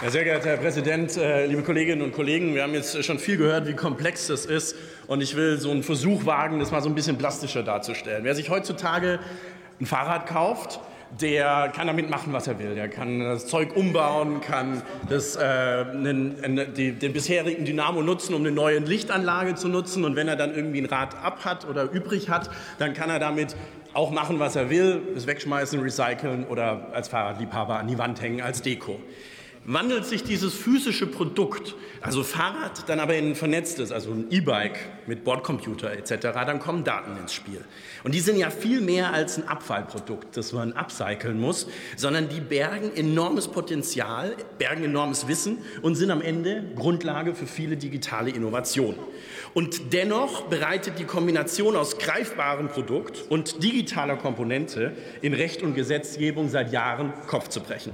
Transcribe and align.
Ja, 0.00 0.10
sehr 0.10 0.22
geehrter 0.22 0.50
Herr 0.50 0.58
Präsident, 0.58 1.16
äh, 1.16 1.46
liebe 1.46 1.64
Kolleginnen 1.64 2.02
und 2.02 2.12
Kollegen, 2.12 2.54
wir 2.54 2.62
haben 2.62 2.72
jetzt 2.72 3.04
schon 3.04 3.18
viel 3.18 3.36
gehört, 3.36 3.66
wie 3.66 3.74
komplex 3.74 4.28
das 4.28 4.46
ist. 4.46 4.76
Und 5.08 5.20
ich 5.22 5.34
will 5.34 5.58
so 5.58 5.72
einen 5.72 5.82
Versuch 5.82 6.24
wagen, 6.24 6.60
das 6.60 6.70
mal 6.70 6.80
so 6.80 6.88
ein 6.88 6.94
bisschen 6.94 7.18
plastischer 7.18 7.64
darzustellen. 7.64 8.22
Wer 8.22 8.36
sich 8.36 8.48
heutzutage 8.48 9.18
ein 9.80 9.86
Fahrrad 9.86 10.26
kauft, 10.26 10.78
der 11.20 11.72
kann 11.74 11.88
damit 11.88 12.10
machen, 12.10 12.32
was 12.32 12.46
er 12.46 12.60
will. 12.60 12.76
Der 12.76 12.88
kann 12.88 13.18
das 13.18 13.48
Zeug 13.48 13.74
umbauen, 13.74 14.40
kann 14.40 14.82
das, 15.08 15.34
äh, 15.34 15.40
einen, 15.40 16.72
die, 16.76 16.92
den 16.92 17.12
bisherigen 17.12 17.64
Dynamo 17.64 18.00
nutzen, 18.00 18.34
um 18.34 18.42
eine 18.42 18.52
neue 18.52 18.78
Lichtanlage 18.78 19.56
zu 19.56 19.66
nutzen. 19.66 20.04
Und 20.04 20.14
wenn 20.14 20.28
er 20.28 20.36
dann 20.36 20.54
irgendwie 20.54 20.80
ein 20.80 20.86
Rad 20.86 21.16
ab 21.20 21.44
hat 21.44 21.68
oder 21.68 21.90
übrig 21.90 22.28
hat, 22.30 22.50
dann 22.78 22.94
kann 22.94 23.10
er 23.10 23.18
damit 23.18 23.56
auch 23.94 24.12
machen, 24.12 24.38
was 24.38 24.54
er 24.54 24.70
will, 24.70 25.00
es 25.16 25.26
wegschmeißen, 25.26 25.80
recyceln 25.80 26.46
oder 26.46 26.86
als 26.92 27.08
Fahrradliebhaber 27.08 27.80
an 27.80 27.88
die 27.88 27.98
Wand 27.98 28.20
hängen 28.20 28.42
als 28.42 28.62
Deko. 28.62 29.00
Wandelt 29.70 30.06
sich 30.06 30.24
dieses 30.24 30.54
physische 30.54 31.06
Produkt, 31.06 31.74
also 32.00 32.22
Fahrrad, 32.22 32.88
dann 32.88 33.00
aber 33.00 33.16
in 33.16 33.32
ein 33.32 33.34
vernetztes, 33.34 33.92
also 33.92 34.12
ein 34.12 34.24
E-Bike 34.30 34.78
mit 35.06 35.24
Bordcomputer 35.24 35.92
etc., 35.92 36.28
dann 36.32 36.58
kommen 36.58 36.84
Daten 36.84 37.18
ins 37.18 37.34
Spiel. 37.34 37.62
Und 38.02 38.14
die 38.14 38.20
sind 38.20 38.38
ja 38.38 38.48
viel 38.48 38.80
mehr 38.80 39.12
als 39.12 39.36
ein 39.36 39.46
Abfallprodukt, 39.46 40.38
das 40.38 40.54
man 40.54 40.72
upcyclen 40.72 41.38
muss, 41.38 41.66
sondern 41.98 42.30
die 42.30 42.40
bergen 42.40 42.96
enormes 42.96 43.48
Potenzial, 43.48 44.36
bergen 44.56 44.84
enormes 44.84 45.28
Wissen 45.28 45.58
und 45.82 45.96
sind 45.96 46.10
am 46.10 46.22
Ende 46.22 46.64
Grundlage 46.74 47.34
für 47.34 47.46
viele 47.46 47.76
digitale 47.76 48.30
Innovationen. 48.30 48.98
Und 49.52 49.92
dennoch 49.92 50.44
bereitet 50.44 50.98
die 50.98 51.04
Kombination 51.04 51.76
aus 51.76 51.98
greifbarem 51.98 52.68
Produkt 52.68 53.22
und 53.28 53.62
digitaler 53.62 54.16
Komponente 54.16 54.92
in 55.20 55.34
Recht 55.34 55.62
und 55.62 55.74
Gesetzgebung 55.74 56.48
seit 56.48 56.72
Jahren 56.72 57.12
Kopfzerbrechen. 57.26 57.92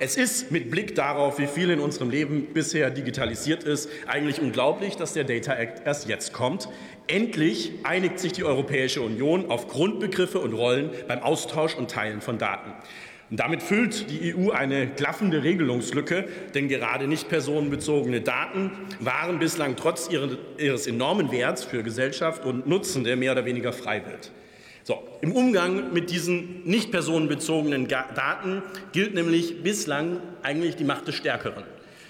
Es 0.00 0.16
ist 0.16 0.50
mit 0.50 0.68
Blick 0.68 0.96
darauf, 0.96 1.11
wie 1.38 1.46
viel 1.46 1.70
in 1.70 1.80
unserem 1.80 2.10
Leben 2.10 2.48
bisher 2.52 2.90
digitalisiert 2.90 3.64
ist, 3.64 3.88
eigentlich 4.06 4.40
unglaublich, 4.40 4.96
dass 4.96 5.12
der 5.12 5.24
Data 5.24 5.54
Act 5.54 5.86
erst 5.86 6.08
jetzt 6.08 6.32
kommt. 6.32 6.68
Endlich 7.06 7.72
einigt 7.82 8.18
sich 8.18 8.32
die 8.32 8.44
Europäische 8.44 9.02
Union 9.02 9.50
auf 9.50 9.68
Grundbegriffe 9.68 10.38
und 10.38 10.52
Rollen 10.52 10.90
beim 11.08 11.20
Austausch 11.20 11.74
und 11.74 11.90
Teilen 11.90 12.20
von 12.20 12.38
Daten. 12.38 12.72
Und 13.30 13.40
damit 13.40 13.62
füllt 13.62 14.10
die 14.10 14.34
EU 14.34 14.50
eine 14.50 14.88
klaffende 14.88 15.42
Regelungslücke, 15.42 16.28
denn 16.54 16.68
gerade 16.68 17.06
nicht 17.06 17.30
personenbezogene 17.30 18.20
Daten 18.20 18.70
waren 19.00 19.38
bislang 19.38 19.74
trotz 19.76 20.10
ihres 20.58 20.86
enormen 20.86 21.32
Werts 21.32 21.64
für 21.64 21.82
Gesellschaft 21.82 22.44
und 22.44 22.66
Nutzende 22.66 23.16
mehr 23.16 23.32
oder 23.32 23.46
weniger 23.46 23.72
Freiwild. 23.72 24.32
So, 24.84 24.98
Im 25.20 25.30
Umgang 25.30 25.92
mit 25.92 26.10
diesen 26.10 26.64
nicht 26.64 26.90
personenbezogenen 26.90 27.86
Daten 27.86 28.62
gilt 28.90 29.14
nämlich 29.14 29.62
bislang 29.62 30.18
eigentlich 30.42 30.74
die 30.74 30.82
Macht 30.82 31.06
des 31.06 31.14
Stärkeren. 31.14 31.62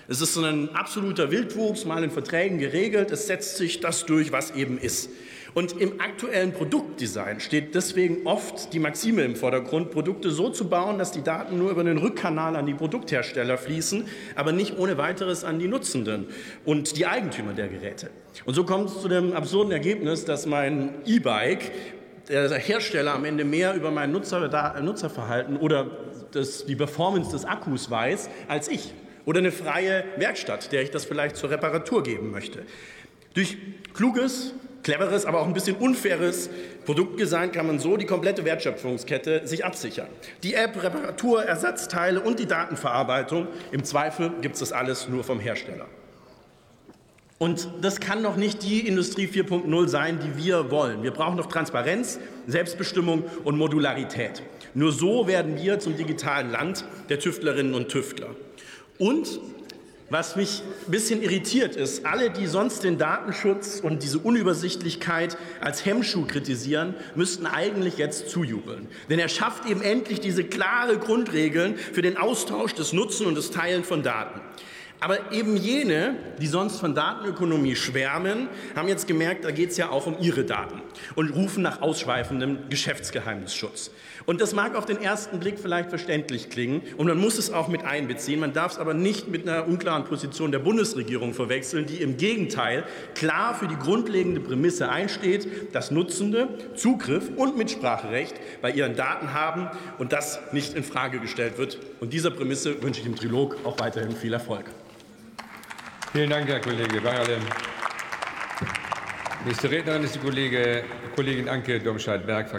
Es 0.08 0.22
ist 0.22 0.32
so 0.32 0.42
ein 0.42 0.74
absoluter 0.74 1.30
Wildwuchs, 1.30 1.84
mal 1.84 2.02
in 2.02 2.10
Verträgen 2.10 2.58
geregelt. 2.58 3.10
Es 3.10 3.26
setzt 3.26 3.58
sich 3.58 3.80
das 3.80 4.06
durch, 4.06 4.32
was 4.32 4.52
eben 4.52 4.78
ist. 4.78 5.10
Und 5.54 5.78
im 5.78 6.00
aktuellen 6.00 6.52
Produktdesign 6.52 7.40
steht 7.40 7.74
deswegen 7.74 8.26
oft 8.26 8.72
die 8.72 8.78
Maxime 8.78 9.22
im 9.22 9.36
Vordergrund, 9.36 9.90
Produkte 9.90 10.30
so 10.30 10.48
zu 10.48 10.68
bauen, 10.70 10.98
dass 10.98 11.12
die 11.12 11.22
Daten 11.22 11.58
nur 11.58 11.70
über 11.70 11.84
den 11.84 11.98
Rückkanal 11.98 12.56
an 12.56 12.64
die 12.64 12.72
Produkthersteller 12.72 13.58
fließen, 13.58 14.06
aber 14.34 14.52
nicht 14.52 14.78
ohne 14.78 14.96
weiteres 14.96 15.44
an 15.44 15.58
die 15.58 15.68
Nutzenden 15.68 16.26
und 16.64 16.96
die 16.96 17.04
Eigentümer 17.04 17.52
der 17.52 17.68
Geräte. 17.68 18.08
Und 18.46 18.54
so 18.54 18.64
kommt 18.64 18.88
es 18.88 19.02
zu 19.02 19.08
dem 19.08 19.34
absurden 19.34 19.72
Ergebnis, 19.72 20.24
dass 20.24 20.46
mein 20.46 20.94
E-Bike 21.04 21.70
der 22.28 22.50
Hersteller 22.54 23.14
am 23.14 23.24
Ende 23.24 23.44
mehr 23.44 23.74
über 23.74 23.90
mein 23.90 24.12
Nutzer, 24.12 24.40
Nutzerverhalten 24.80 25.56
oder 25.56 25.90
das, 26.32 26.64
die 26.66 26.76
Performance 26.76 27.30
des 27.32 27.44
Akkus 27.44 27.90
weiß 27.90 28.28
als 28.48 28.68
ich 28.68 28.92
oder 29.24 29.38
eine 29.38 29.52
freie 29.52 30.04
Werkstatt, 30.16 30.72
der 30.72 30.82
ich 30.82 30.90
das 30.90 31.04
vielleicht 31.04 31.36
zur 31.36 31.50
Reparatur 31.50 32.02
geben 32.02 32.30
möchte. 32.30 32.64
Durch 33.34 33.56
kluges, 33.94 34.52
cleveres, 34.82 35.26
aber 35.26 35.40
auch 35.40 35.46
ein 35.46 35.52
bisschen 35.52 35.76
unfaires 35.76 36.50
Produktdesign 36.84 37.52
kann 37.52 37.66
man 37.66 37.78
so 37.78 37.96
die 37.96 38.06
komplette 38.06 38.44
Wertschöpfungskette 38.44 39.46
sich 39.46 39.64
absichern. 39.64 40.08
Die 40.42 40.54
App, 40.54 40.82
Reparatur, 40.82 41.44
Ersatzteile 41.44 42.20
und 42.20 42.40
die 42.40 42.46
Datenverarbeitung. 42.46 43.46
Im 43.70 43.84
Zweifel 43.84 44.32
gibt 44.40 44.54
es 44.54 44.60
das 44.60 44.72
alles 44.72 45.08
nur 45.08 45.24
vom 45.24 45.38
Hersteller. 45.40 45.86
Und 47.42 47.68
das 47.80 47.98
kann 47.98 48.22
doch 48.22 48.36
nicht 48.36 48.62
die 48.62 48.86
Industrie 48.86 49.26
4.0 49.26 49.88
sein, 49.88 50.20
die 50.20 50.44
wir 50.44 50.70
wollen. 50.70 51.02
Wir 51.02 51.10
brauchen 51.10 51.38
doch 51.38 51.46
Transparenz, 51.46 52.20
Selbstbestimmung 52.46 53.24
und 53.42 53.58
Modularität. 53.58 54.44
Nur 54.74 54.92
so 54.92 55.26
werden 55.26 55.60
wir 55.60 55.80
zum 55.80 55.96
digitalen 55.96 56.52
Land 56.52 56.84
der 57.08 57.18
Tüftlerinnen 57.18 57.74
und 57.74 57.88
Tüftler. 57.88 58.28
Und 58.96 59.40
was 60.08 60.36
mich 60.36 60.62
ein 60.86 60.92
bisschen 60.92 61.20
irritiert 61.20 61.74
ist, 61.74 62.06
alle, 62.06 62.30
die 62.30 62.46
sonst 62.46 62.84
den 62.84 62.96
Datenschutz 62.96 63.80
und 63.80 64.04
diese 64.04 64.20
Unübersichtlichkeit 64.20 65.36
als 65.60 65.84
Hemmschuh 65.84 66.26
kritisieren, 66.26 66.94
müssten 67.16 67.46
eigentlich 67.46 67.98
jetzt 67.98 68.28
zujubeln. 68.28 68.86
Denn 69.10 69.18
er 69.18 69.28
schafft 69.28 69.66
eben 69.66 69.82
endlich 69.82 70.20
diese 70.20 70.44
klare 70.44 70.96
Grundregeln 70.96 71.74
für 71.74 72.02
den 72.02 72.18
Austausch, 72.18 72.74
das 72.74 72.92
Nutzen 72.92 73.26
und 73.26 73.36
das 73.36 73.50
Teilen 73.50 73.82
von 73.82 74.04
Daten. 74.04 74.40
Aber 75.02 75.32
eben 75.32 75.56
jene, 75.56 76.14
die 76.38 76.46
sonst 76.46 76.78
von 76.78 76.94
Datenökonomie 76.94 77.74
schwärmen, 77.74 78.48
haben 78.76 78.86
jetzt 78.86 79.08
gemerkt, 79.08 79.44
da 79.44 79.50
geht 79.50 79.70
es 79.70 79.76
ja 79.76 79.90
auch 79.90 80.06
um 80.06 80.16
ihre 80.20 80.44
Daten 80.44 80.80
und 81.16 81.30
rufen 81.30 81.60
nach 81.60 81.82
ausschweifendem 81.82 82.68
Geschäftsgeheimnisschutz. 82.70 83.90
Und 84.26 84.40
das 84.40 84.54
mag 84.54 84.76
auf 84.76 84.86
den 84.86 85.02
ersten 85.02 85.40
Blick 85.40 85.58
vielleicht 85.58 85.88
verständlich 85.88 86.50
klingen 86.50 86.82
und 86.98 87.08
man 87.08 87.18
muss 87.18 87.36
es 87.36 87.52
auch 87.52 87.66
mit 87.66 87.84
einbeziehen. 87.84 88.38
Man 88.38 88.52
darf 88.52 88.74
es 88.74 88.78
aber 88.78 88.94
nicht 88.94 89.26
mit 89.26 89.48
einer 89.48 89.66
unklaren 89.66 90.04
Position 90.04 90.52
der 90.52 90.60
Bundesregierung 90.60 91.34
verwechseln, 91.34 91.86
die 91.86 91.96
im 91.96 92.16
Gegenteil 92.16 92.84
klar 93.16 93.56
für 93.56 93.66
die 93.66 93.74
grundlegende 93.74 94.40
Prämisse 94.40 94.88
einsteht, 94.88 95.74
dass 95.74 95.90
Nutzende 95.90 96.46
Zugriff 96.76 97.28
und 97.34 97.58
Mitspracherecht 97.58 98.36
bei 98.60 98.70
ihren 98.70 98.94
Daten 98.94 99.34
haben 99.34 99.68
und 99.98 100.12
das 100.12 100.38
nicht 100.52 100.74
in 100.74 100.84
Frage 100.84 101.18
gestellt 101.18 101.58
wird. 101.58 101.80
Und 101.98 102.12
dieser 102.12 102.30
Prämisse 102.30 102.80
wünsche 102.84 103.00
ich 103.00 103.06
im 103.08 103.16
Trilog 103.16 103.56
auch 103.64 103.80
weiterhin 103.80 104.14
viel 104.14 104.32
Erfolg. 104.32 104.66
Vielen 106.12 106.28
Dank, 106.28 106.46
Herr 106.46 106.60
Kollege 106.60 107.00
Bayerle. 107.00 107.38
Nächste 109.46 109.70
Rednerin 109.70 110.04
ist 110.04 110.14
die 110.14 110.18
Kollegin 111.16 111.48
Anke 111.48 111.80
Domscheit-Berg, 111.80 112.50